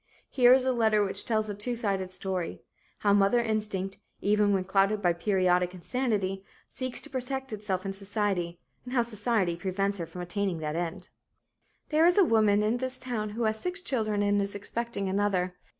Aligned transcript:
Here 0.31 0.51
is 0.51 0.65
a 0.65 0.71
letter 0.71 1.05
which 1.05 1.25
tells 1.25 1.47
a 1.47 1.53
two 1.53 1.75
sided 1.75 2.11
story 2.11 2.63
how 3.01 3.13
mother 3.13 3.39
instinct, 3.39 3.97
even 4.19 4.51
when 4.51 4.63
clouded 4.63 4.99
by 4.99 5.13
periodic 5.13 5.75
insanity, 5.75 6.43
seeks 6.67 6.99
to 7.01 7.09
protect 7.11 7.53
itself 7.53 7.85
and 7.85 7.93
society, 7.93 8.59
and 8.83 8.95
how 8.95 9.03
society 9.03 9.55
prevents 9.55 9.99
her 9.99 10.07
from 10.07 10.21
attaining 10.23 10.57
that 10.57 10.75
end: 10.75 11.09
"There 11.89 12.07
is 12.07 12.17
a 12.17 12.25
woman 12.25 12.63
in 12.63 12.77
this 12.77 12.97
town 12.97 13.29
who 13.37 13.43
has 13.43 13.59
six 13.59 13.79
children 13.83 14.23
and 14.23 14.41
is 14.41 14.55
expecting 14.55 15.07
another. 15.07 15.53